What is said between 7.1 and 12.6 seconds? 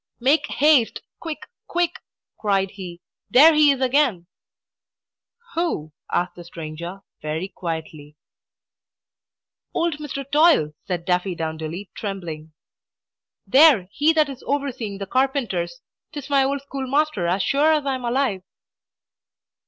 very quietly. "Old Mr. Toil," said Daffydowndilly, trembling.